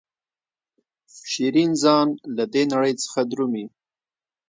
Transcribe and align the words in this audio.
شیرین 1.31 1.71
ځان 1.83 2.07
له 2.35 2.43
دې 2.53 2.63
نړۍ 2.73 2.93
څخه 3.03 3.19
درومي. 3.31 3.65